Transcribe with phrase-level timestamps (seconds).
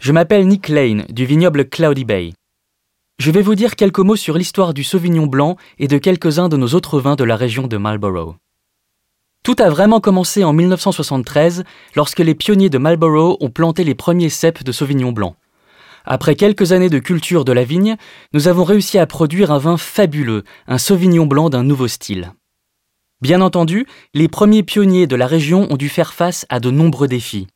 [0.00, 2.32] Je m'appelle Nick Lane du vignoble Cloudy Bay.
[3.18, 6.56] Je vais vous dire quelques mots sur l'histoire du Sauvignon blanc et de quelques-uns de
[6.56, 8.36] nos autres vins de la région de Marlborough.
[9.42, 11.64] Tout a vraiment commencé en 1973
[11.96, 15.36] lorsque les pionniers de Marlborough ont planté les premiers cèpes de Sauvignon blanc.
[16.06, 17.96] Après quelques années de culture de la vigne,
[18.32, 22.32] nous avons réussi à produire un vin fabuleux, un Sauvignon blanc d'un nouveau style.
[23.20, 27.06] Bien entendu, les premiers pionniers de la région ont dû faire face à de nombreux
[27.06, 27.48] défis.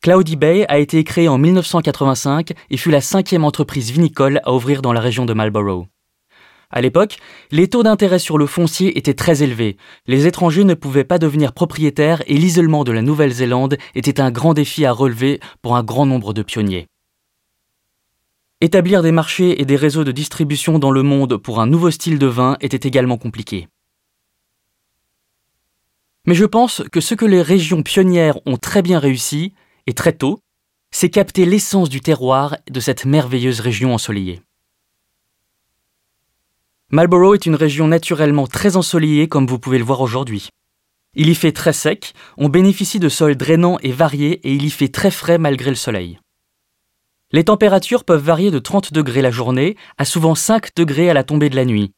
[0.00, 4.80] Cloudy Bay a été créée en 1985 et fut la cinquième entreprise vinicole à ouvrir
[4.80, 5.88] dans la région de Marlborough.
[6.70, 7.18] À l'époque,
[7.50, 11.52] les taux d'intérêt sur le foncier étaient très élevés, les étrangers ne pouvaient pas devenir
[11.52, 16.06] propriétaires et l'isolement de la Nouvelle-Zélande était un grand défi à relever pour un grand
[16.06, 16.86] nombre de pionniers.
[18.60, 22.18] Établir des marchés et des réseaux de distribution dans le monde pour un nouveau style
[22.20, 23.66] de vin était également compliqué.
[26.24, 29.54] Mais je pense que ce que les régions pionnières ont très bien réussi,
[29.88, 30.42] et très tôt,
[30.90, 34.42] c'est capter l'essence du terroir de cette merveilleuse région ensoleillée.
[36.90, 40.50] Marlborough est une région naturellement très ensoleillée comme vous pouvez le voir aujourd'hui.
[41.14, 44.70] Il y fait très sec, on bénéficie de sols drainants et variés et il y
[44.70, 46.18] fait très frais malgré le soleil.
[47.32, 51.24] Les températures peuvent varier de 30 degrés la journée à souvent 5 degrés à la
[51.24, 51.92] tombée de la nuit.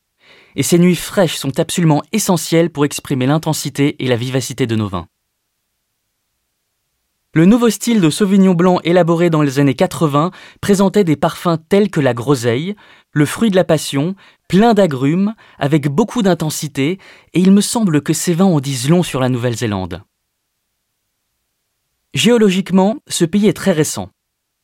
[0.54, 4.88] Et ces nuits fraîches sont absolument essentielles pour exprimer l'intensité et la vivacité de nos
[4.88, 5.08] vins.
[7.32, 11.88] Le nouveau style de Sauvignon blanc élaboré dans les années 80 présentait des parfums tels
[11.88, 12.74] que la groseille,
[13.12, 14.16] le fruit de la passion,
[14.48, 16.98] plein d'agrumes, avec beaucoup d'intensité,
[17.32, 20.02] et il me semble que ces vins en disent long sur la Nouvelle-Zélande.
[22.14, 24.10] Géologiquement, ce pays est très récent.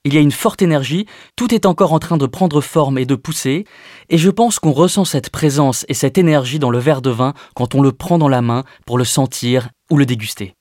[0.04, 1.06] Il y a une forte énergie,
[1.36, 3.64] tout est encore en train de prendre forme et de pousser,
[4.08, 7.32] et je pense qu'on ressent cette présence et cette énergie dans le verre de vin
[7.54, 10.55] quand on le prend dans la main pour le sentir ou le déguster.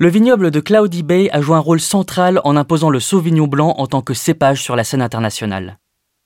[0.00, 3.74] Le vignoble de Cloudy Bay a joué un rôle central en imposant le Sauvignon blanc
[3.78, 5.80] en tant que cépage sur la scène internationale.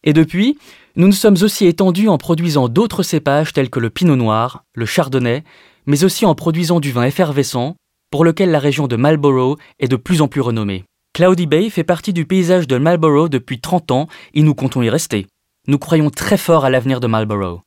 [0.04, 0.58] Et depuis,
[0.94, 4.84] nous nous sommes aussi étendus en produisant d'autres cépages tels que le Pinot Noir, le
[4.84, 5.42] Chardonnay,
[5.86, 7.76] mais aussi en produisant du vin effervescent,
[8.10, 10.84] pour lequel la région de Marlborough est de plus en plus renommée.
[11.14, 14.90] Cloudy Bay fait partie du paysage de Marlborough depuis 30 ans et nous comptons y
[14.90, 15.28] rester.
[15.66, 17.62] Nous croyons très fort à l'avenir de Marlborough.